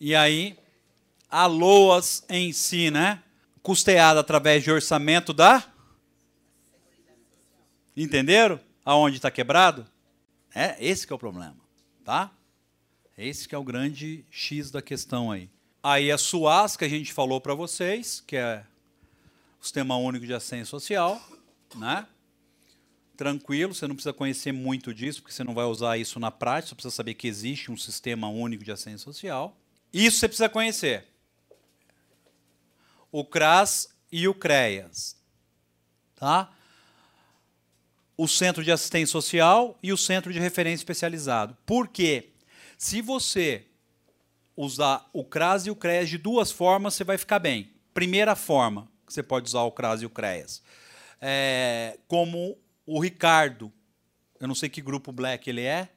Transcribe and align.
E 0.00 0.14
aí, 0.14 0.56
a 1.28 1.46
LOAS 1.46 2.24
em 2.28 2.52
si, 2.52 2.90
né? 2.90 3.22
Custeada 3.62 4.20
através 4.20 4.62
de 4.62 4.70
orçamento 4.70 5.32
da. 5.32 5.64
Entenderam? 7.96 8.60
Aonde 8.84 9.16
está 9.16 9.30
quebrado? 9.30 9.86
É 10.54 10.76
esse 10.78 11.06
que 11.06 11.12
é 11.12 11.16
o 11.16 11.18
problema, 11.18 11.56
tá? 12.04 12.30
Esse 13.16 13.48
que 13.48 13.54
é 13.54 13.58
o 13.58 13.64
grande 13.64 14.24
X 14.30 14.70
da 14.70 14.80
questão 14.80 15.30
aí. 15.30 15.50
Aí 15.82 16.10
a 16.10 16.16
SUAS, 16.16 16.76
que 16.76 16.84
a 16.84 16.88
gente 16.88 17.12
falou 17.12 17.40
para 17.40 17.54
vocês, 17.54 18.22
que 18.26 18.36
é 18.36 18.64
o 19.60 19.64
Sistema 19.64 19.96
Único 19.96 20.24
de 20.24 20.32
Assistência 20.32 20.66
Social, 20.66 21.20
né? 21.74 22.06
Tranquilo, 23.16 23.74
você 23.74 23.88
não 23.88 23.96
precisa 23.96 24.12
conhecer 24.12 24.52
muito 24.52 24.94
disso, 24.94 25.20
porque 25.20 25.34
você 25.34 25.42
não 25.42 25.52
vai 25.52 25.64
usar 25.64 25.98
isso 25.98 26.20
na 26.20 26.30
prática, 26.30 26.68
você 26.68 26.74
precisa 26.76 26.94
saber 26.94 27.14
que 27.14 27.26
existe 27.26 27.70
um 27.70 27.76
Sistema 27.76 28.28
Único 28.28 28.62
de 28.62 28.70
Assistência 28.70 29.04
Social. 29.04 29.56
Isso 29.92 30.18
você 30.18 30.28
precisa 30.28 30.48
conhecer. 30.48 31.06
O 33.10 33.24
CRAS 33.24 33.94
e 34.12 34.28
o 34.28 34.34
CREAS. 34.34 35.16
Tá? 36.14 36.52
O 38.16 38.26
Centro 38.26 38.64
de 38.64 38.72
Assistência 38.72 39.12
Social 39.12 39.78
e 39.82 39.92
o 39.92 39.96
Centro 39.96 40.32
de 40.32 40.38
Referência 40.38 40.82
Especializado. 40.82 41.56
Por 41.64 41.88
quê? 41.88 42.30
Se 42.76 43.00
você 43.00 43.64
usar 44.56 45.08
o 45.12 45.24
CRAS 45.24 45.66
e 45.66 45.70
o 45.70 45.76
CREAS 45.76 46.08
de 46.08 46.18
duas 46.18 46.50
formas, 46.50 46.94
você 46.94 47.04
vai 47.04 47.16
ficar 47.16 47.38
bem. 47.38 47.72
Primeira 47.94 48.34
forma 48.34 48.90
que 49.06 49.12
você 49.12 49.22
pode 49.22 49.46
usar 49.46 49.62
o 49.62 49.72
CRAS 49.72 50.02
e 50.02 50.06
o 50.06 50.10
CREAS. 50.10 50.62
É, 51.20 51.98
como 52.06 52.58
o 52.84 53.00
Ricardo, 53.00 53.72
eu 54.40 54.46
não 54.46 54.54
sei 54.54 54.68
que 54.68 54.80
grupo 54.80 55.12
black 55.12 55.48
ele 55.48 55.62
é. 55.62 55.88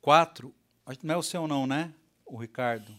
Quatro. 0.00 0.54
Não 1.02 1.14
é 1.14 1.16
o 1.16 1.22
seu 1.22 1.46
não, 1.46 1.66
né? 1.66 1.94
O 2.24 2.36
Ricardo. 2.36 2.94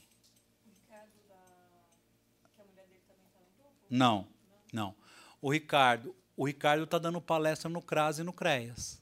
Não, 3.90 4.26
não. 4.72 4.96
O 5.42 5.52
Ricardo, 5.52 6.16
o 6.38 6.46
Ricardo 6.46 6.86
está 6.86 6.98
dando 6.98 7.22
palestra 7.22 7.70
no 7.70 7.82
CRAS 7.82 8.20
e 8.20 8.24
no 8.24 8.32
CREAS. 8.32 9.02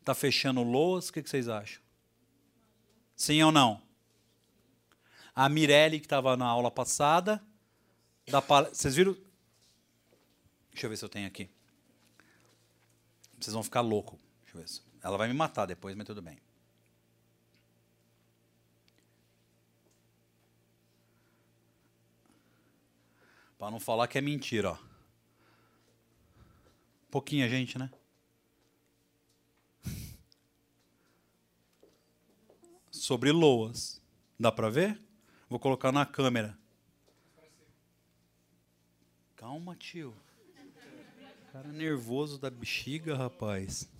Está 0.00 0.14
fechando 0.14 0.62
LOAS, 0.62 1.08
o 1.08 1.12
que, 1.12 1.22
que 1.22 1.30
vocês 1.30 1.48
acham? 1.48 1.80
Sim 3.14 3.42
ou 3.42 3.52
não? 3.52 3.80
A 5.34 5.48
Mirelle, 5.48 6.00
que 6.00 6.06
estava 6.06 6.36
na 6.36 6.46
aula 6.46 6.70
passada, 6.70 7.42
da. 8.28 8.40
Vocês 8.40 8.94
viram? 8.94 9.16
Deixa 10.70 10.86
eu 10.86 10.90
ver 10.90 10.96
se 10.96 11.04
eu 11.04 11.08
tenho 11.08 11.26
aqui. 11.26 11.48
Vocês 13.38 13.54
vão 13.54 13.62
ficar 13.62 13.80
loucos. 13.80 14.18
Deixa 14.42 14.58
eu 14.58 14.62
ver. 14.62 15.02
Ela 15.02 15.16
vai 15.16 15.28
me 15.28 15.34
matar 15.34 15.66
depois, 15.66 15.94
mas 15.94 16.06
tudo 16.06 16.22
bem. 16.22 16.38
Para 23.66 23.72
não 23.72 23.80
falar 23.80 24.06
que 24.06 24.16
é 24.16 24.20
mentira, 24.20 24.70
ó. 24.70 24.78
Pouquinha 27.10 27.48
gente, 27.48 27.76
né? 27.76 27.90
Sobre 32.92 33.32
loas. 33.32 34.00
Dá 34.38 34.52
para 34.52 34.70
ver? 34.70 35.02
Vou 35.48 35.58
colocar 35.58 35.90
na 35.90 36.06
câmera. 36.06 36.56
Calma, 39.34 39.74
tio. 39.74 40.14
Cara 41.50 41.72
nervoso 41.72 42.38
da 42.38 42.48
bexiga, 42.48 43.16
rapaz. 43.16 43.90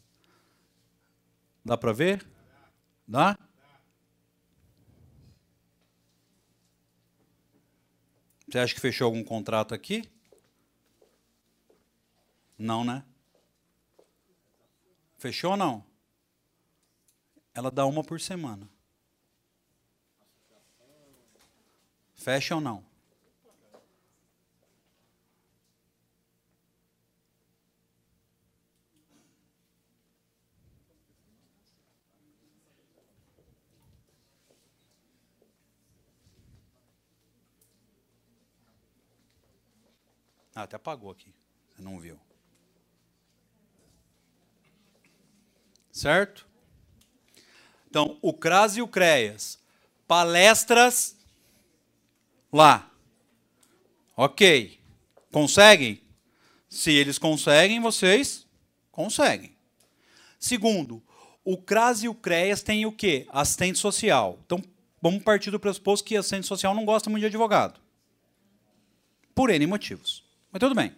Dá 1.64 1.77
para 1.77 1.92
ver? 1.92 2.25
Dá? 3.05 3.36
Você 8.48 8.58
acha 8.58 8.75
que 8.75 8.80
fechou 8.80 9.06
algum 9.06 9.25
contrato 9.25 9.75
aqui? 9.75 10.08
Não, 12.57 12.84
né? 12.84 13.05
Fechou 15.18 15.51
ou 15.52 15.57
não? 15.57 15.84
Ela 17.52 17.70
dá 17.70 17.84
uma 17.86 18.05
por 18.05 18.20
semana. 18.20 18.68
Fecha 22.14 22.55
ou 22.55 22.61
não? 22.61 22.86
Ah, 40.56 40.62
até 40.62 40.74
apagou 40.77 41.11
aqui. 41.11 41.34
Você 41.74 41.83
não 41.83 42.00
viu. 42.00 42.18
Certo? 45.92 46.46
Então, 47.90 48.18
o 48.22 48.33
CRAS 48.33 48.78
e 48.78 48.80
o 48.80 48.89
CREAS. 48.89 49.58
Palestras 50.08 51.14
lá. 52.50 52.90
Ok. 54.16 54.80
Conseguem? 55.30 56.02
Se 56.70 56.90
eles 56.90 57.18
conseguem, 57.18 57.78
vocês 57.78 58.46
conseguem. 58.90 59.55
Segundo, 60.40 61.02
o 61.45 61.58
CRAS 61.58 62.02
e 62.02 62.08
o 62.08 62.14
CREAS 62.14 62.62
têm 62.62 62.86
o 62.86 62.92
quê? 62.92 63.27
Assistente 63.28 63.78
social. 63.78 64.39
Então, 64.46 64.62
vamos 65.02 65.22
partir 65.22 65.50
do 65.50 65.61
pressuposto 65.61 66.06
que 66.06 66.16
assistente 66.16 66.46
social 66.46 66.74
não 66.74 66.86
gosta 66.86 67.11
muito 67.11 67.20
de 67.20 67.27
advogado. 67.27 67.78
Por 69.34 69.50
N 69.50 69.66
motivos. 69.66 70.26
Mas 70.56 70.61
tudo 70.61 70.74
bem. 70.74 70.90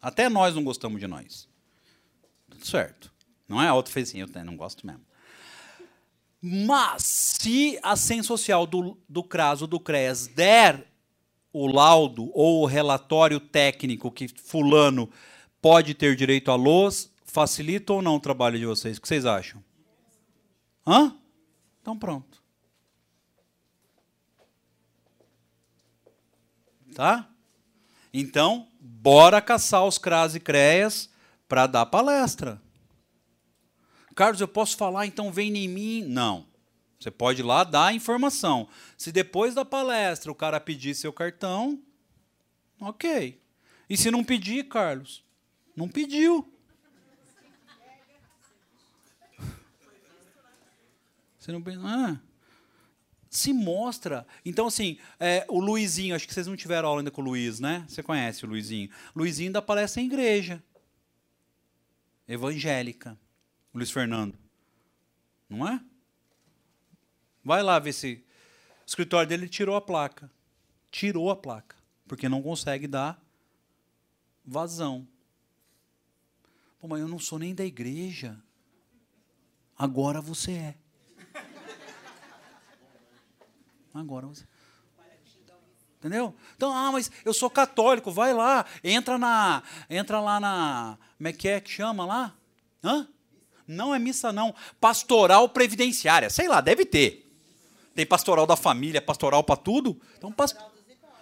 Até 0.00 0.30
nós 0.30 0.54
não 0.54 0.64
gostamos 0.64 0.98
de 0.98 1.06
nós. 1.06 1.46
Tudo 2.48 2.66
certo. 2.66 3.12
Não 3.46 3.60
é 3.60 3.68
auto 3.68 3.90
fez 3.90 4.08
assim, 4.08 4.20
eu 4.20 4.44
não 4.44 4.56
gosto 4.56 4.86
mesmo. 4.86 5.04
Mas, 6.40 7.02
se 7.02 7.78
a 7.82 7.90
assistente 7.90 8.26
social 8.26 8.66
do, 8.66 8.96
do 9.06 9.22
CRAS 9.22 9.60
ou 9.60 9.68
do 9.68 9.78
CREAS 9.78 10.28
der 10.28 10.90
o 11.52 11.66
laudo 11.66 12.30
ou 12.32 12.62
o 12.62 12.64
relatório 12.64 13.38
técnico 13.38 14.10
que 14.10 14.26
fulano 14.28 15.10
pode 15.60 15.92
ter 15.92 16.16
direito 16.16 16.50
à 16.50 16.54
luz, 16.54 17.12
facilita 17.22 17.92
ou 17.92 18.00
não 18.00 18.16
o 18.16 18.20
trabalho 18.20 18.58
de 18.58 18.64
vocês? 18.64 18.96
O 18.96 19.02
que 19.02 19.08
vocês 19.08 19.26
acham? 19.26 19.62
Hã? 20.86 21.14
Então 21.82 21.98
pronto. 21.98 22.42
Tá? 26.94 27.28
Então, 28.10 28.69
bora 29.00 29.40
caçar 29.40 29.86
os 29.86 29.96
CRAS 29.96 30.34
e 30.34 30.40
CREAS 30.40 31.08
para 31.48 31.66
dar 31.66 31.86
palestra. 31.86 32.60
Carlos, 34.14 34.42
eu 34.42 34.48
posso 34.48 34.76
falar, 34.76 35.06
então 35.06 35.32
vem 35.32 35.56
em 35.56 35.68
mim? 35.68 36.04
Não. 36.04 36.46
Você 36.98 37.10
pode 37.10 37.40
ir 37.40 37.44
lá 37.44 37.64
dar 37.64 37.94
informação. 37.94 38.68
Se 38.98 39.10
depois 39.10 39.54
da 39.54 39.64
palestra 39.64 40.30
o 40.30 40.34
cara 40.34 40.60
pedir 40.60 40.94
seu 40.94 41.12
cartão, 41.14 41.80
ok. 42.78 43.40
E 43.88 43.96
se 43.96 44.10
não 44.10 44.22
pedir, 44.22 44.68
Carlos? 44.68 45.24
Não 45.74 45.88
pediu. 45.88 46.46
Você 51.38 51.52
não 51.52 51.64
ah, 51.86 52.20
se 53.30 53.52
mostra. 53.52 54.26
Então, 54.44 54.66
assim, 54.66 54.98
é, 55.20 55.46
o 55.48 55.60
Luizinho, 55.60 56.16
acho 56.16 56.26
que 56.26 56.34
vocês 56.34 56.48
não 56.48 56.56
tiveram 56.56 56.88
aula 56.88 57.00
ainda 57.00 57.12
com 57.12 57.22
o 57.22 57.24
Luiz, 57.24 57.60
né? 57.60 57.84
Você 57.88 58.02
conhece 58.02 58.44
o 58.44 58.48
Luizinho. 58.48 58.90
Luizinho 59.14 59.52
dá 59.52 59.62
palestra 59.62 60.02
em 60.02 60.06
igreja. 60.06 60.62
Evangélica. 62.26 63.16
Luiz 63.72 63.90
Fernando. 63.90 64.36
Não 65.48 65.66
é? 65.66 65.80
Vai 67.44 67.62
lá 67.62 67.78
ver 67.78 67.92
se. 67.92 68.24
O 68.82 68.86
escritório 68.90 69.28
dele 69.28 69.48
tirou 69.48 69.76
a 69.76 69.80
placa. 69.80 70.28
Tirou 70.90 71.30
a 71.30 71.36
placa. 71.36 71.76
Porque 72.08 72.28
não 72.28 72.42
consegue 72.42 72.88
dar 72.88 73.22
vazão. 74.44 75.06
Pô, 76.80 76.88
mas 76.88 77.00
eu 77.00 77.06
não 77.06 77.20
sou 77.20 77.38
nem 77.38 77.54
da 77.54 77.64
igreja. 77.64 78.36
Agora 79.78 80.20
você 80.20 80.52
é. 80.52 80.79
Agora 83.94 84.26
você. 84.26 84.44
Entendeu? 85.98 86.34
Então, 86.56 86.72
ah, 86.72 86.90
mas 86.90 87.10
eu 87.26 87.34
sou 87.34 87.50
católico, 87.50 88.10
vai 88.10 88.32
lá, 88.32 88.64
entra 88.82 89.18
na, 89.18 89.62
entra 89.90 90.18
lá 90.18 90.40
na, 90.40 90.98
como 91.18 91.28
é 91.28 91.32
que 91.34 91.46
é 91.46 91.60
que 91.60 91.70
chama 91.70 92.06
lá? 92.06 92.34
Hã? 92.82 93.06
Não 93.68 93.94
é 93.94 93.98
missa, 93.98 94.32
não. 94.32 94.54
Pastoral 94.80 95.46
previdenciária. 95.50 96.30
Sei 96.30 96.48
lá, 96.48 96.62
deve 96.62 96.86
ter. 96.86 97.30
Tem 97.94 98.06
pastoral 98.06 98.46
da 98.46 98.56
família, 98.56 99.02
pastoral 99.02 99.44
para 99.44 99.56
tudo. 99.56 100.00
Então, 100.16 100.32
pas... 100.32 100.56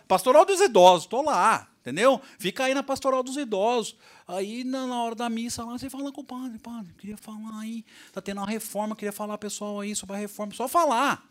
pastoral 0.06 0.46
dos 0.46 0.60
idosos, 0.60 1.04
estou 1.04 1.22
lá. 1.22 1.68
Entendeu? 1.80 2.20
Fica 2.38 2.64
aí 2.64 2.74
na 2.74 2.82
pastoral 2.82 3.24
dos 3.24 3.36
idosos. 3.36 3.96
Aí, 4.26 4.62
na, 4.62 5.02
hora 5.02 5.14
da 5.14 5.28
missa, 5.28 5.64
lá, 5.64 5.76
você 5.76 5.90
fala 5.90 6.12
com 6.12 6.20
o 6.20 6.24
padre, 6.24 6.58
padre, 6.58 6.94
queria 6.98 7.16
falar 7.16 7.60
aí, 7.60 7.84
está 8.06 8.20
tendo 8.20 8.38
uma 8.38 8.46
reforma, 8.46 8.94
queria 8.94 9.12
falar 9.12 9.36
pessoal 9.38 9.80
aí 9.80 9.96
sobre 9.96 10.14
a 10.14 10.18
reforma. 10.18 10.54
Só 10.54 10.68
falar. 10.68 11.28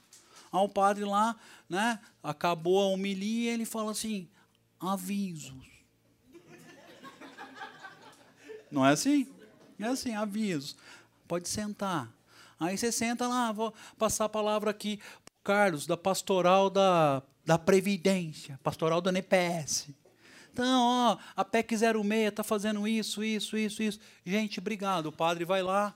Aí 0.52 0.60
o 0.60 0.70
padre 0.70 1.04
lá, 1.06 1.36
né, 1.70 2.00
acabou 2.24 2.82
a 2.82 2.88
homilia, 2.88 3.54
ele 3.54 3.66
fala 3.66 3.92
assim, 3.92 4.28
avisos. 4.80 5.68
Não 8.72 8.86
é 8.86 8.92
assim? 8.92 9.28
É 9.80 9.86
assim, 9.86 10.14
avisos. 10.14 10.76
Pode 11.28 11.48
sentar. 11.48 12.12
Aí 12.60 12.78
você 12.78 12.92
senta 12.92 13.28
lá, 13.28 13.52
vou 13.52 13.74
passar 13.98 14.26
a 14.26 14.30
palavra 14.30 14.72
aqui 14.72 14.98
para 14.98 15.56
Carlos, 15.56 15.86
da 15.86 15.96
pastoral 15.96 16.70
da, 16.70 17.22
da 17.46 17.58
Previdência, 17.58 18.60
pastoral 18.64 19.00
da 19.00 19.10
NPS. 19.10 19.90
Então, 20.52 20.82
ó, 20.82 21.18
a 21.36 21.46
PEC 21.46 21.78
06 21.78 21.94
está 22.30 22.44
fazendo 22.44 22.88
isso, 22.88 23.24
isso, 23.24 23.56
isso, 23.56 23.84
isso. 23.84 24.00
Gente, 24.26 24.60
obrigado. 24.60 25.06
O 25.06 25.12
padre 25.12 25.46
vai 25.46 25.62
lá, 25.62 25.94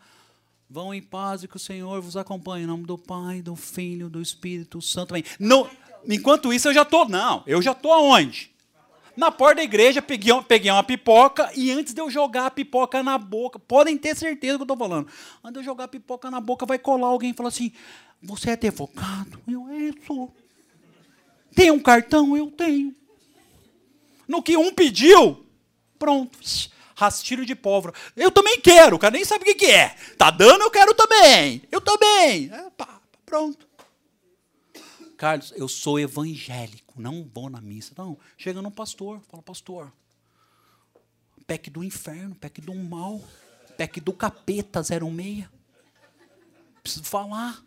vão 0.71 0.94
em 0.94 1.01
paz 1.01 1.44
e 1.44 1.50
que 1.50 1.57
o 1.57 1.59
Senhor 1.59 2.01
vos 2.01 2.15
acompanhe. 2.15 2.63
Em 2.63 2.68
nome 2.68 2.85
do 2.85 2.97
Pai, 2.97 3.41
do 3.41 3.57
Filho, 3.57 4.09
do 4.09 4.21
Espírito 4.21 4.81
Santo. 4.81 5.12
Amém. 5.12 5.25
Não, 5.38 5.69
enquanto 6.07 6.53
isso, 6.53 6.69
eu 6.69 6.73
já 6.73 6.83
estou. 6.83 7.09
Não, 7.09 7.44
eu 7.45 7.62
já 7.62 7.73
estou 7.73 7.91
aonde? 7.91 8.50
Na 9.18 9.29
porta 9.29 9.56
da 9.56 9.63
igreja, 9.63 10.01
peguei, 10.01 10.33
peguei 10.47 10.71
uma 10.71 10.83
pipoca 10.83 11.51
e 11.53 11.69
antes 11.69 11.94
de 11.94 12.00
eu 12.00 12.09
jogar 12.09 12.45
a 12.45 12.51
pipoca 12.51 13.03
na 13.03 13.18
boca, 13.18 13.59
podem 13.59 13.97
ter 13.97 14.15
certeza 14.15 14.56
que 14.56 14.62
eu 14.62 14.63
estou 14.63 14.77
falando. 14.77 15.09
Antes 15.44 15.53
de 15.56 15.59
eu 15.59 15.63
jogar 15.63 15.83
a 15.83 15.89
pipoca 15.89 16.31
na 16.31 16.39
boca, 16.39 16.65
vai 16.65 16.79
colar 16.79 17.07
alguém 17.07 17.31
e 17.31 17.33
falar 17.33 17.50
assim: 17.50 17.73
Você 18.23 18.51
é 18.51 18.53
advogado? 18.53 19.41
Eu, 19.45 19.68
é, 19.68 19.91
sou. 20.07 20.33
Tem 21.53 21.69
um 21.69 21.79
cartão? 21.79 22.38
Eu 22.38 22.50
tenho. 22.50 22.95
No 24.25 24.41
que 24.41 24.56
um 24.56 24.73
pediu, 24.73 25.45
pronto. 26.00 26.39
Rastilho 27.01 27.45
de 27.45 27.56
pólvora. 27.56 27.95
Eu 28.15 28.30
também 28.30 28.62
quero, 28.62 28.95
o 28.95 29.00
cara 29.00 29.13
nem 29.13 29.25
sabe 29.25 29.50
o 29.50 29.56
que, 29.56 29.65
é. 29.65 29.95
Tá 30.19 30.30
dando, 30.30 30.62
eu 30.62 30.69
quero 30.69 30.94
também. 30.94 31.63
Eu 31.71 31.81
também. 31.81 32.51
É, 32.53 32.69
pá, 32.69 33.01
pronto. 33.25 33.68
Carlos, 35.18 35.51
eu 35.56 35.68
sou 35.68 36.00
evangélico, 36.00 37.01
não 37.01 37.27
vou 37.33 37.50
na 37.50 37.59
missa. 37.59 37.94
Não, 37.98 38.18
chega 38.38 38.62
no 38.62 38.69
pastor, 38.69 39.19
fala, 39.31 39.42
pastor, 39.42 39.92
PEC 41.48 41.71
do 41.71 41.83
inferno, 41.83 42.36
PEC 42.36 42.62
do 42.62 42.75
mal, 42.75 43.19
PEC 43.77 44.00
do 44.00 44.13
capeta 44.13 44.83
06. 44.83 45.45
Preciso 46.83 47.06
falar, 47.06 47.63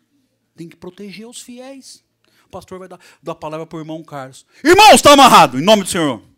tem 0.55 0.69
que 0.69 0.77
proteger 0.77 1.27
os 1.27 1.41
fiéis. 1.41 2.03
O 2.45 2.49
pastor 2.49 2.79
vai 2.79 2.87
dar, 2.87 2.99
dar 3.21 3.33
a 3.33 3.35
palavra 3.35 3.65
para 3.65 3.77
o 3.77 3.81
irmão 3.81 4.01
Carlos. 4.01 4.45
Irmão, 4.63 4.91
está 4.91 5.11
amarrado, 5.11 5.59
em 5.59 5.63
nome 5.63 5.83
do 5.83 5.89
Senhor. 5.89 6.34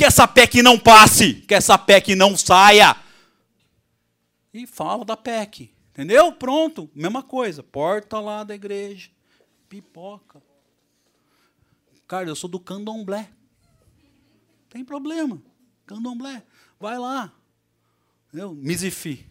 Que 0.00 0.06
essa 0.06 0.26
PEC 0.26 0.62
não 0.62 0.78
passe, 0.78 1.34
que 1.34 1.54
essa 1.54 1.76
PEC 1.76 2.14
não 2.14 2.34
saia. 2.34 2.96
E 4.50 4.66
fala 4.66 5.04
da 5.04 5.14
PEC. 5.14 5.70
Entendeu? 5.90 6.32
Pronto, 6.32 6.88
mesma 6.94 7.22
coisa. 7.22 7.62
Porta 7.62 8.18
lá 8.18 8.42
da 8.42 8.54
igreja. 8.54 9.10
Pipoca. 9.68 10.40
Cara, 12.08 12.26
eu 12.30 12.34
sou 12.34 12.48
do 12.48 12.58
candomblé. 12.58 13.28
Tem 14.70 14.82
problema. 14.82 15.38
Candomblé. 15.84 16.44
Vai 16.80 16.98
lá. 16.98 17.30
Entendeu? 18.28 18.54
Misifi. 18.54 19.26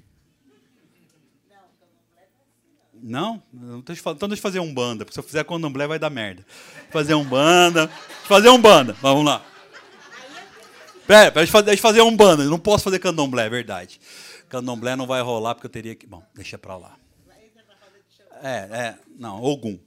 Não? 2.93 3.41
não 3.51 3.79
então 3.79 4.29
deixa 4.29 4.39
eu 4.39 4.43
fazer 4.43 4.59
um 4.59 4.71
banda, 4.71 5.03
porque 5.03 5.15
se 5.15 5.19
eu 5.19 5.23
fizer 5.23 5.43
candomblé 5.45 5.87
vai 5.87 5.97
dar 5.97 6.11
merda. 6.11 6.45
Fazer 6.91 7.15
um 7.15 7.25
banda. 7.25 7.87
Fazer 8.25 8.49
um 8.49 8.61
banda. 8.61 8.93
Vamos 9.01 9.25
lá. 9.25 9.48
Pera, 11.09 11.31
deixa 11.31 11.57
eu 11.57 11.77
fazer 11.79 12.01
um 12.03 12.15
banda. 12.15 12.43
Eu 12.43 12.51
não 12.51 12.59
posso 12.59 12.83
fazer 12.83 12.99
candomblé, 12.99 13.47
é 13.47 13.49
verdade. 13.49 13.99
Candomblé 14.47 14.95
não 14.95 15.07
vai 15.07 15.23
rolar 15.23 15.55
porque 15.55 15.65
eu 15.65 15.71
teria 15.71 15.95
que. 15.95 16.05
Bom, 16.05 16.21
deixa 16.35 16.55
pra 16.55 16.77
lá. 16.77 16.95
É, 18.43 18.57
é. 18.71 18.99
Não, 19.17 19.41
Ogum. 19.41 19.79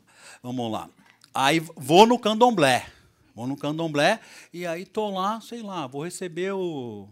Vamos 0.42 0.72
lá. 0.72 0.90
Aí 1.32 1.60
vou 1.76 2.08
no 2.08 2.18
candomblé. 2.18 2.88
Vou 3.36 3.46
no 3.46 3.56
candomblé 3.56 4.18
e 4.52 4.66
aí 4.66 4.84
tô 4.84 5.10
lá, 5.10 5.40
sei 5.40 5.62
lá, 5.62 5.86
vou 5.86 6.02
receber 6.02 6.54
o. 6.54 7.08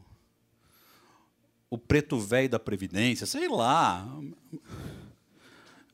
O 1.71 1.79
preto 1.79 2.19
velho 2.19 2.49
da 2.49 2.59
Previdência, 2.59 3.29
sei 3.29 3.47
lá. 3.47 4.05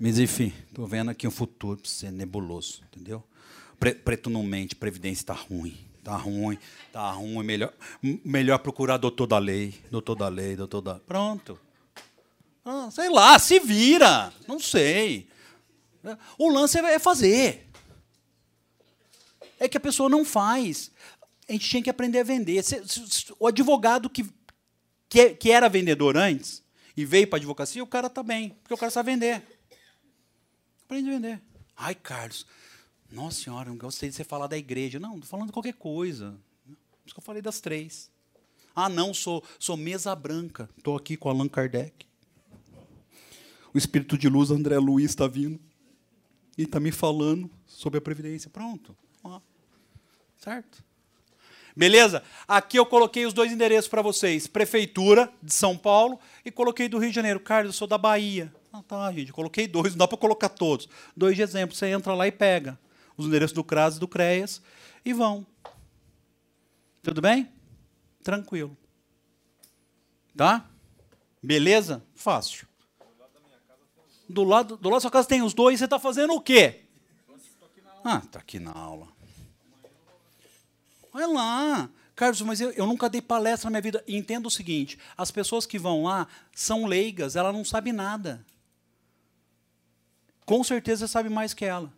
Mas 0.00 0.18
enfim, 0.18 0.54
tô 0.72 0.86
vendo 0.86 1.10
aqui 1.10 1.28
um 1.28 1.30
futuro 1.30 1.78
para 1.78 1.90
ser 1.90 2.10
nebuloso, 2.10 2.82
entendeu? 2.90 3.22
Preto 3.78 4.30
não 4.30 4.42
mente, 4.42 4.74
Previdência 4.74 5.20
está 5.20 5.34
ruim. 5.34 5.76
Tá 6.06 6.14
ruim, 6.14 6.56
tá 6.92 7.10
ruim, 7.10 7.42
melhor, 7.42 7.74
melhor 8.00 8.58
procurar 8.60 8.96
doutor 8.96 9.26
da 9.26 9.38
lei, 9.38 9.74
doutor 9.90 10.14
da 10.14 10.28
lei, 10.28 10.54
doutor 10.54 10.80
da. 10.80 11.00
Pronto. 11.00 11.58
Ah, 12.64 12.88
sei 12.92 13.10
lá, 13.10 13.36
se 13.40 13.58
vira. 13.58 14.32
Não 14.46 14.60
sei. 14.60 15.28
O 16.38 16.48
lance 16.48 16.78
é 16.78 17.00
fazer. 17.00 17.68
É 19.58 19.68
que 19.68 19.76
a 19.76 19.80
pessoa 19.80 20.08
não 20.08 20.24
faz. 20.24 20.92
A 21.48 21.50
gente 21.50 21.68
tinha 21.68 21.82
que 21.82 21.90
aprender 21.90 22.20
a 22.20 22.22
vender. 22.22 22.62
O 23.40 23.48
advogado 23.48 24.08
que, 24.08 24.24
que, 25.08 25.50
era 25.50 25.68
vendedor 25.68 26.16
antes 26.16 26.62
e 26.96 27.04
veio 27.04 27.26
para 27.26 27.38
a 27.38 27.40
advocacia, 27.40 27.82
o 27.82 27.86
cara 27.86 28.06
está 28.06 28.22
bem, 28.22 28.50
porque 28.62 28.74
o 28.74 28.78
cara 28.78 28.92
sabe 28.92 29.10
vender. 29.10 29.42
Aprende 30.84 31.10
a 31.10 31.12
vender. 31.14 31.42
Ai, 31.76 31.96
Carlos, 31.96 32.46
nossa 33.16 33.42
senhora, 33.42 33.70
não 33.70 33.78
gostei 33.78 34.10
de 34.10 34.14
você 34.14 34.22
falar 34.22 34.46
da 34.46 34.58
igreja. 34.58 35.00
Não, 35.00 35.14
estou 35.14 35.30
falando 35.30 35.46
de 35.46 35.52
qualquer 35.52 35.72
coisa. 35.72 36.38
Por 36.66 37.06
isso 37.06 37.14
que 37.14 37.18
eu 37.18 37.24
falei 37.24 37.40
das 37.40 37.60
três. 37.60 38.10
Ah, 38.74 38.90
não, 38.90 39.14
sou, 39.14 39.42
sou 39.58 39.74
mesa 39.74 40.14
branca. 40.14 40.68
Estou 40.76 40.94
aqui 40.94 41.16
com 41.16 41.30
Allan 41.30 41.48
Kardec. 41.48 42.06
O 43.72 43.78
espírito 43.78 44.18
de 44.18 44.28
luz, 44.28 44.50
André 44.50 44.78
Luiz, 44.78 45.10
está 45.10 45.26
vindo. 45.26 45.58
E 46.58 46.64
está 46.64 46.78
me 46.78 46.92
falando 46.92 47.50
sobre 47.66 47.98
a 47.98 48.02
Previdência. 48.02 48.50
Pronto. 48.50 48.94
Ó. 49.24 49.40
Certo? 50.36 50.84
Beleza? 51.74 52.22
Aqui 52.46 52.78
eu 52.78 52.84
coloquei 52.84 53.24
os 53.24 53.32
dois 53.32 53.50
endereços 53.50 53.88
para 53.88 54.02
vocês: 54.02 54.46
Prefeitura 54.46 55.32
de 55.42 55.54
São 55.54 55.76
Paulo 55.76 56.18
e 56.44 56.50
coloquei 56.50 56.86
do 56.86 56.98
Rio 56.98 57.08
de 57.08 57.16
Janeiro. 57.16 57.40
Carlos, 57.40 57.74
eu 57.74 57.78
sou 57.78 57.88
da 57.88 57.96
Bahia. 57.96 58.52
Ah, 58.70 58.82
tá, 58.86 59.10
gente. 59.12 59.32
Coloquei 59.32 59.66
dois, 59.66 59.92
não 59.92 59.98
dá 60.00 60.08
para 60.08 60.18
colocar 60.18 60.50
todos. 60.50 60.86
Dois 61.16 61.34
de 61.34 61.40
exemplo. 61.40 61.74
Você 61.74 61.86
entra 61.86 62.12
lá 62.14 62.26
e 62.26 62.32
pega 62.32 62.78
os 63.16 63.26
endereços 63.26 63.54
do 63.54 63.64
CRAS 63.64 63.96
e 63.96 64.00
do 64.00 64.08
CREAS 64.08 64.60
e 65.04 65.12
vão. 65.12 65.46
Tudo 67.02 67.20
bem? 67.20 67.48
Tranquilo. 68.22 68.76
Tá? 70.36 70.68
Beleza? 71.42 72.02
Fácil. 72.14 72.66
Do 74.28 74.42
lado, 74.42 74.76
do 74.76 74.88
lado 74.88 74.96
da 74.96 75.00
sua 75.02 75.10
casa 75.10 75.28
tem 75.28 75.42
os 75.42 75.54
dois, 75.54 75.78
você 75.78 75.84
está 75.84 75.98
fazendo 75.98 76.34
o 76.34 76.40
quê? 76.40 76.82
Ah, 78.04 78.22
está 78.24 78.40
aqui 78.40 78.58
na 78.58 78.72
aula. 78.72 79.08
Olha 81.12 81.26
lá. 81.26 81.90
Carlos, 82.14 82.40
mas 82.40 82.60
eu, 82.60 82.70
eu, 82.72 82.86
nunca 82.86 83.10
dei 83.10 83.20
palestra 83.20 83.66
na 83.66 83.72
minha 83.72 83.82
vida. 83.82 84.04
entenda 84.08 84.48
o 84.48 84.50
seguinte: 84.50 84.98
as 85.16 85.30
pessoas 85.30 85.66
que 85.66 85.78
vão 85.78 86.04
lá 86.04 86.26
são 86.54 86.86
leigas, 86.86 87.36
ela 87.36 87.52
não 87.52 87.64
sabe 87.64 87.92
nada. 87.92 88.44
Com 90.44 90.64
certeza 90.64 91.06
sabe 91.06 91.28
mais 91.28 91.52
que 91.52 91.64
ela. 91.64 91.92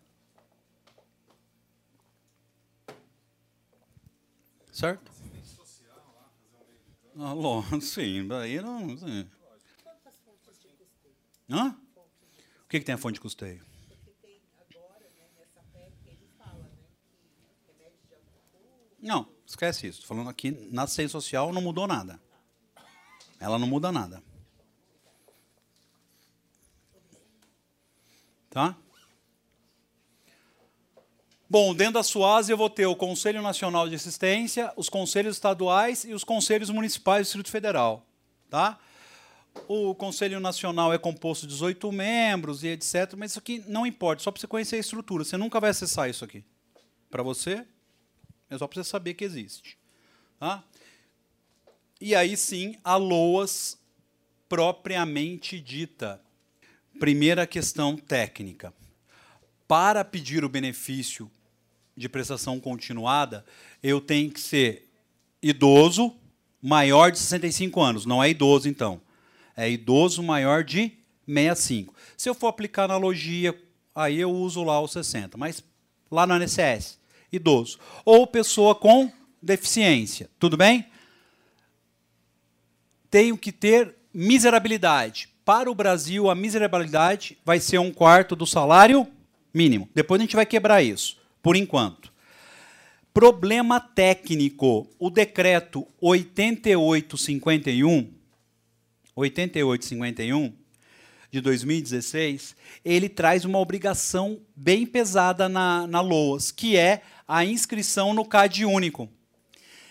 Certo? 4.78 5.11
Ah, 7.16 7.32
lógico, 7.32 7.80
sim. 7.80 8.28
Daí 8.28 8.62
não. 8.62 8.97
Sim. 8.97 9.28
Hã? 11.50 11.76
O 12.64 12.68
que, 12.68 12.78
que 12.78 12.87
tem 12.87 12.94
a 12.94 12.99
fonte 12.99 13.14
de 13.14 13.20
custeio? 13.20 13.66
Não, 19.00 19.28
esquece 19.44 19.88
isso. 19.88 20.06
Falando 20.06 20.30
aqui 20.30 20.52
na 20.70 20.87
ciência 20.87 21.08
social 21.08 21.52
não 21.52 21.61
mudou 21.61 21.88
nada. 21.88 22.20
Ela 23.40 23.58
não 23.58 23.66
muda 23.66 23.90
nada. 23.90 24.23
Tá? 28.49 28.78
Bom, 31.50 31.75
dentro 31.75 31.95
da 31.95 32.02
SUAS 32.02 32.50
eu 32.50 32.59
vou 32.59 32.69
ter 32.69 32.85
o 32.85 32.95
Conselho 32.95 33.40
Nacional 33.40 33.88
de 33.88 33.95
Assistência, 33.95 34.71
os 34.76 34.90
conselhos 34.90 35.37
estaduais 35.37 36.05
e 36.05 36.12
os 36.12 36.23
conselhos 36.23 36.69
municipais 36.69 37.21
do 37.21 37.25
Distrito 37.25 37.50
Federal. 37.50 38.07
Tá? 38.50 38.78
O 39.67 39.95
Conselho 39.95 40.40
Nacional 40.40 40.93
é 40.93 40.99
composto 40.99 41.47
de 41.47 41.55
18 41.55 41.90
membros 41.90 42.64
e 42.64 42.69
etc. 42.69 43.14
Mas 43.17 43.31
isso 43.31 43.38
aqui 43.38 43.64
não 43.67 43.87
importa, 43.87 44.23
só 44.23 44.31
para 44.31 44.43
você 44.43 44.47
conhecer 44.47 44.76
a 44.76 44.81
estrutura. 44.81 45.25
Você 45.25 45.38
nunca 45.38 45.59
vai 45.59 45.71
acessar 45.71 46.11
isso 46.11 46.23
aqui. 46.23 46.45
Para 47.11 47.23
você, 47.23 47.64
é 48.50 48.59
só 48.59 48.67
para 48.67 48.83
você 48.83 48.90
saber 48.90 49.14
que 49.14 49.25
existe. 49.25 49.78
Tá? 50.38 50.62
E 51.99 52.14
aí 52.14 52.37
sim, 52.37 52.76
a 52.85 52.97
LOAS 52.97 53.78
propriamente 54.50 55.59
dita. 55.59 56.21
Primeira 57.00 57.47
questão 57.47 57.97
técnica. 57.97 58.71
Para 59.67 60.05
pedir 60.05 60.45
o 60.45 60.49
benefício 60.49 61.31
de 61.99 62.09
prestação 62.09 62.61
continuada, 62.61 63.45
eu 63.83 64.00
tenho 64.00 64.31
que 64.31 64.40
ser 64.40 64.88
idoso 65.43 66.14
maior 66.62 67.11
de 67.11 67.19
65 67.19 67.81
anos. 67.81 68.07
Não 68.07 68.23
é 68.23 68.31
idoso, 68.31 68.69
então. 68.69 69.00
É 69.57 69.69
idoso 69.69 70.23
maior 70.23 70.62
de 70.62 70.93
65. 71.26 71.95
Se 72.17 72.28
eu 72.28 72.35
for 72.35 72.49
aplicar 72.49 72.85
analogia, 72.85 73.59
aí 73.95 74.19
eu 74.19 74.31
uso 74.31 74.62
lá 74.62 74.81
o 74.81 74.88
60. 74.88 75.37
Mas 75.37 75.62
lá 76.11 76.26
no 76.26 76.35
ANSS, 76.35 76.99
idoso. 77.33 77.78
Ou 78.05 78.26
pessoa 78.26 78.75
com 78.75 79.12
deficiência. 79.43 80.31
Tudo 80.38 80.57
bem? 80.57 80.87
Tenho 83.11 83.37
que 83.37 83.52
ter 83.52 83.95
miserabilidade. 84.14 85.28
Para 85.45 85.71
o 85.71 85.75
Brasil, 85.75 86.31
a 86.31 86.35
miserabilidade 86.35 87.38
vai 87.45 87.59
ser 87.59 87.78
um 87.78 87.90
quarto 87.90 88.37
do 88.37 88.47
salário 88.47 89.07
mínimo. 89.52 89.88
Depois 89.95 90.21
a 90.21 90.25
gente 90.25 90.37
vai 90.37 90.45
quebrar 90.45 90.83
isso, 90.83 91.17
por 91.42 91.57
enquanto. 91.57 92.12
Problema 93.12 93.80
técnico. 93.80 94.88
O 94.99 95.11
decreto 95.11 95.87
8851, 96.00 98.12
8851 99.16 100.52
de 101.30 101.40
2016, 101.40 102.57
ele 102.85 103.09
traz 103.09 103.45
uma 103.45 103.59
obrigação 103.59 104.40
bem 104.57 104.87
pesada 104.87 105.49
na, 105.49 105.87
na 105.87 106.00
LOAS, 106.00 106.50
que 106.50 106.76
é 106.76 107.02
a 107.26 107.45
inscrição 107.45 108.14
no 108.14 108.25
CAD 108.25 108.64
único. 108.64 109.09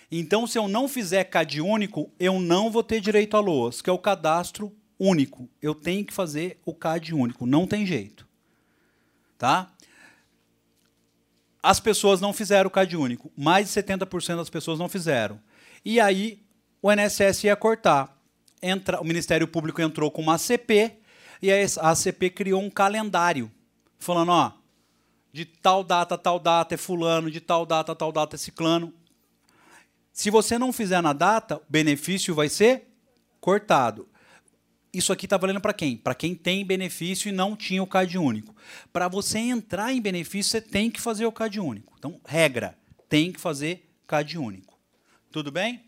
Então, 0.09 0.47
se 0.47 0.57
eu 0.57 0.67
não 0.67 0.87
fizer 0.87 1.25
CAD 1.25 1.61
único, 1.61 2.09
eu 2.19 2.39
não 2.39 2.71
vou 2.71 2.81
ter 2.81 3.01
direito 3.01 3.35
a 3.35 3.39
LOAS, 3.39 3.81
que 3.81 3.89
é 3.89 3.93
o 3.93 3.99
cadastro 3.99 4.73
único. 4.97 5.49
Eu 5.61 5.75
tenho 5.75 6.05
que 6.05 6.13
fazer 6.13 6.59
o 6.65 6.73
CAD 6.73 7.13
único, 7.13 7.45
não 7.45 7.67
tem 7.67 7.85
jeito. 7.85 8.25
Tá? 9.37 9.71
As 11.61 11.79
pessoas 11.79 12.21
não 12.21 12.33
fizeram 12.33 12.67
o 12.67 12.71
CAD 12.71 12.95
único. 12.95 13.31
Mais 13.35 13.67
de 13.67 13.81
70% 13.81 14.37
das 14.37 14.49
pessoas 14.49 14.79
não 14.79 14.87
fizeram. 14.87 15.39
E 15.83 15.99
aí 15.99 16.43
o 16.81 16.91
INSS 16.91 17.43
ia 17.45 17.55
cortar. 17.55 18.15
Entra, 18.61 18.99
o 19.01 19.05
Ministério 19.05 19.47
Público 19.47 19.81
entrou 19.81 20.09
com 20.09 20.21
uma 20.21 20.35
ACP 20.35 20.97
e 21.41 21.51
a 21.51 21.91
ACP 21.91 22.29
criou 22.31 22.61
um 22.61 22.69
calendário, 22.69 23.51
falando, 23.99 24.31
ó, 24.31 24.51
de 25.31 25.45
tal 25.45 25.83
data 25.83 26.17
tal 26.17 26.39
data 26.39 26.73
é 26.73 26.77
fulano, 26.77 27.29
de 27.29 27.39
tal 27.39 27.65
data 27.65 27.95
tal 27.95 28.11
data 28.11 28.35
é 28.35 28.39
ciclano. 28.39 28.93
Se 30.11 30.31
você 30.31 30.57
não 30.57 30.73
fizer 30.73 31.01
na 31.01 31.13
data, 31.13 31.57
o 31.57 31.61
benefício 31.69 32.33
vai 32.33 32.49
ser 32.49 32.87
cortado. 33.39 34.07
Isso 34.93 35.11
aqui 35.11 35.25
está 35.25 35.37
valendo 35.37 35.61
para 35.61 35.73
quem? 35.73 35.97
Para 35.97 36.15
quem 36.15 36.33
tem 36.33 36.65
benefício 36.65 37.29
e 37.29 37.31
não 37.31 37.55
tinha 37.55 37.83
o 37.83 37.87
CAD 37.87 38.17
único. 38.17 38.55
Para 38.91 39.07
você 39.07 39.37
entrar 39.37 39.93
em 39.93 40.01
benefício, 40.01 40.51
você 40.51 40.61
tem 40.61 40.89
que 40.89 41.01
fazer 41.01 41.25
o 41.25 41.31
CAD 41.31 41.59
único. 41.59 41.93
Então, 41.97 42.19
regra, 42.25 42.77
tem 43.09 43.31
que 43.31 43.39
fazer 43.39 43.89
CAD 44.07 44.37
único. 44.37 44.79
Tudo 45.31 45.51
bem? 45.51 45.83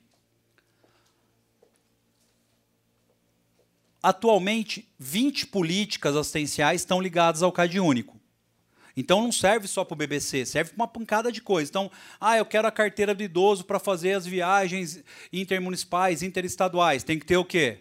Atualmente, 4.01 4.87
20 4.97 5.47
políticas 5.47 6.15
assistenciais 6.15 6.81
estão 6.81 7.01
ligadas 7.01 7.43
ao 7.43 7.51
CAD 7.51 7.79
único. 7.79 8.19
Então 8.95 9.21
não 9.21 9.31
serve 9.31 9.67
só 9.67 9.85
para 9.85 9.93
o 9.93 9.97
BBC, 9.97 10.45
serve 10.45 10.71
para 10.71 10.83
uma 10.83 10.87
pancada 10.87 11.31
de 11.31 11.41
coisas. 11.41 11.69
Então, 11.69 11.89
ah, 12.19 12.37
eu 12.37 12.45
quero 12.45 12.67
a 12.67 12.71
carteira 12.71 13.15
do 13.15 13.23
idoso 13.23 13.63
para 13.63 13.79
fazer 13.79 14.13
as 14.13 14.25
viagens 14.25 15.01
intermunicipais, 15.31 16.21
interestaduais. 16.21 17.03
Tem 17.03 17.17
que 17.17 17.25
ter 17.25 17.37
o 17.37 17.45
quê? 17.45 17.79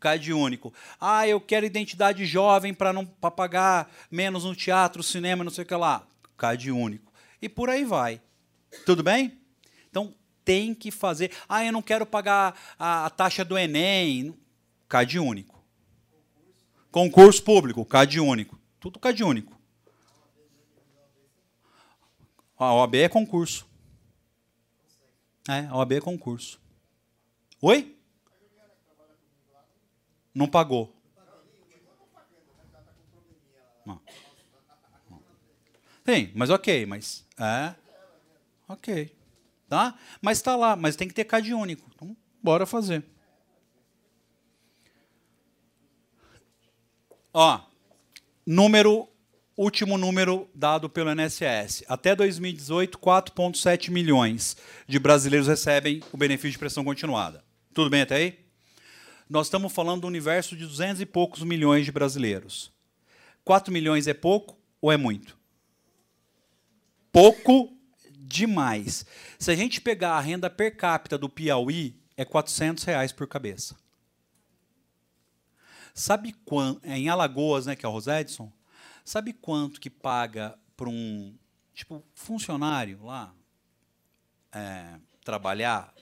CAD 0.00 0.32
único. 0.32 0.72
Ah, 1.00 1.26
eu 1.26 1.40
quero 1.40 1.66
identidade 1.66 2.26
jovem 2.26 2.74
para 2.74 2.92
não 2.92 3.06
pra 3.06 3.30
pagar 3.30 3.90
menos 4.10 4.44
no 4.44 4.54
teatro, 4.54 5.02
cinema, 5.02 5.44
não 5.44 5.50
sei 5.50 5.64
o 5.64 5.66
que 5.66 5.74
lá. 5.74 6.06
CAD 6.36 6.70
único. 6.70 7.12
E 7.40 7.48
por 7.48 7.70
aí 7.70 7.84
vai. 7.84 8.20
Tudo 8.84 9.02
bem? 9.02 9.38
Então, 9.88 10.14
tem 10.44 10.74
que 10.74 10.90
fazer. 10.90 11.30
Ah, 11.48 11.64
eu 11.64 11.72
não 11.72 11.82
quero 11.82 12.04
pagar 12.04 12.58
a, 12.78 13.06
a 13.06 13.10
taxa 13.10 13.44
do 13.44 13.56
Enem. 13.56 14.34
CAD 14.88 15.18
único. 15.18 15.62
Concurso 16.90 17.42
público, 17.42 17.84
CAD 17.84 18.20
único. 18.20 18.58
Tudo 18.78 18.98
CAD 18.98 19.24
único. 19.24 19.58
A 22.56 22.72
OAB 22.72 22.94
é 22.94 23.08
concurso. 23.08 23.66
É, 25.48 25.66
a 25.66 25.76
OAB 25.76 25.92
é 25.92 26.00
concurso. 26.00 26.60
Oi? 27.60 27.93
Não 30.34 30.48
pagou. 30.48 30.94
Não. 33.86 34.00
Tem, 36.02 36.32
mas 36.34 36.50
ok, 36.50 36.86
mas. 36.86 37.26
É. 37.38 37.74
Ok. 38.68 39.14
Tá? 39.68 39.98
Mas 40.20 40.38
está 40.38 40.56
lá, 40.56 40.76
mas 40.76 40.96
tem 40.96 41.08
que 41.08 41.14
ter 41.14 41.24
CAD 41.24 41.54
único. 41.54 41.88
Então, 41.94 42.16
bora 42.42 42.66
fazer. 42.66 43.04
Ó, 47.32 47.60
número 48.46 49.08
Último 49.56 49.96
número 49.96 50.50
dado 50.52 50.90
pelo 50.90 51.12
INSS. 51.12 51.84
Até 51.86 52.16
2018, 52.16 52.98
4,7 52.98 53.88
milhões 53.88 54.56
de 54.88 54.98
brasileiros 54.98 55.46
recebem 55.46 56.02
o 56.12 56.16
benefício 56.16 56.50
de 56.50 56.58
pressão 56.58 56.82
continuada. 56.82 57.44
Tudo 57.72 57.88
bem 57.88 58.02
até 58.02 58.16
aí? 58.16 58.43
Nós 59.28 59.46
estamos 59.46 59.72
falando 59.72 60.02
do 60.02 60.06
universo 60.06 60.56
de 60.56 60.66
200 60.66 61.00
e 61.00 61.06
poucos 61.06 61.42
milhões 61.42 61.84
de 61.84 61.92
brasileiros. 61.92 62.72
4 63.44 63.72
milhões 63.72 64.06
é 64.06 64.14
pouco 64.14 64.58
ou 64.80 64.92
é 64.92 64.96
muito? 64.96 65.38
Pouco 67.10 67.76
demais. 68.10 69.06
Se 69.38 69.50
a 69.50 69.54
gente 69.54 69.80
pegar 69.80 70.12
a 70.12 70.20
renda 70.20 70.50
per 70.50 70.76
capita 70.76 71.16
do 71.16 71.28
Piauí, 71.28 71.96
é 72.16 72.24
400 72.24 72.84
reais 72.84 73.12
por 73.12 73.26
cabeça. 73.26 73.76
Sabe 75.92 76.34
quando, 76.44 76.80
em 76.84 77.08
Alagoas, 77.08 77.66
né, 77.66 77.76
que 77.76 77.86
é 77.86 77.88
o 77.88 77.92
Rosedson, 77.92 78.52
Sabe 79.04 79.34
quanto 79.34 79.80
que 79.80 79.90
paga 79.90 80.58
para 80.74 80.88
um 80.88 81.36
tipo 81.74 82.02
funcionário 82.14 83.04
lá 83.04 83.34
é, 84.50 84.98
trabalhar? 85.22 85.92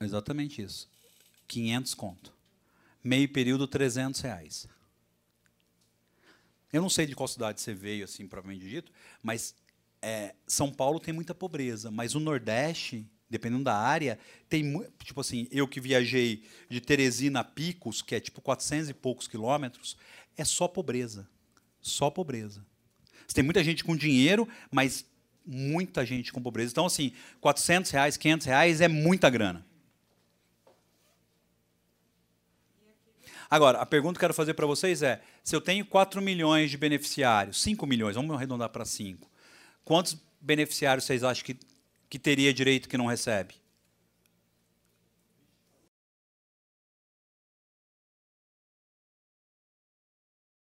Exatamente 0.00 0.62
isso. 0.62 0.88
500 1.46 1.94
conto. 1.94 2.32
Meio 3.02 3.28
período, 3.28 3.66
300 3.66 4.20
reais. 4.20 4.68
Eu 6.72 6.82
não 6.82 6.90
sei 6.90 7.06
de 7.06 7.14
qual 7.14 7.26
cidade 7.26 7.60
você 7.60 7.72
veio, 7.72 8.04
assim, 8.04 8.26
provavelmente 8.26 8.68
dito, 8.68 8.92
mas 9.22 9.54
é, 10.02 10.34
São 10.46 10.70
Paulo 10.70 11.00
tem 11.00 11.14
muita 11.14 11.34
pobreza, 11.34 11.90
mas 11.90 12.14
o 12.14 12.20
Nordeste 12.20 13.06
dependendo 13.30 13.64
da 13.64 13.76
área, 13.76 14.18
tem 14.48 14.64
tipo 15.04 15.20
assim, 15.20 15.46
eu 15.50 15.68
que 15.68 15.80
viajei 15.80 16.42
de 16.68 16.80
Teresina 16.80 17.40
a 17.40 17.44
Picos, 17.44 18.00
que 18.00 18.14
é 18.14 18.20
tipo 18.20 18.40
400 18.40 18.88
e 18.88 18.94
poucos 18.94 19.28
quilômetros, 19.28 19.96
é 20.36 20.44
só 20.44 20.66
pobreza. 20.66 21.28
Só 21.80 22.10
pobreza. 22.10 22.64
Você 23.26 23.34
tem 23.34 23.44
muita 23.44 23.62
gente 23.62 23.84
com 23.84 23.94
dinheiro, 23.94 24.48
mas 24.70 25.04
muita 25.44 26.04
gente 26.06 26.32
com 26.32 26.42
pobreza. 26.42 26.72
Então, 26.72 26.86
assim, 26.86 27.12
400 27.40 27.90
reais, 27.90 28.16
500 28.16 28.46
reais 28.46 28.80
é 28.80 28.88
muita 28.88 29.28
grana. 29.28 29.66
Agora, 33.50 33.78
a 33.78 33.86
pergunta 33.86 34.14
que 34.14 34.18
eu 34.18 34.28
quero 34.28 34.34
fazer 34.34 34.54
para 34.54 34.66
vocês 34.66 35.02
é: 35.02 35.20
se 35.42 35.54
eu 35.54 35.60
tenho 35.60 35.84
4 35.86 36.20
milhões 36.20 36.70
de 36.70 36.76
beneficiários, 36.76 37.60
5 37.62 37.86
milhões, 37.86 38.16
vamos 38.16 38.34
arredondar 38.34 38.68
para 38.68 38.84
5, 38.84 39.30
quantos 39.84 40.16
beneficiários 40.40 41.04
vocês 41.04 41.24
acham 41.24 41.44
que 41.44 41.58
que 42.08 42.18
teria 42.18 42.52
direito 42.52 42.88
que 42.88 42.96
não 42.96 43.06
recebe? 43.06 43.54